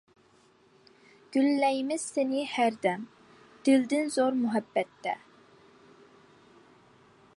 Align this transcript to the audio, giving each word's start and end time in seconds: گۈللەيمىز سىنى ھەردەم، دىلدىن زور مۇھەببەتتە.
گۈللەيمىز 1.35 2.05
سىنى 2.13 2.45
ھەردەم، 2.53 3.05
دىلدىن 3.69 4.09
زور 4.17 4.39
مۇھەببەتتە. 4.41 5.15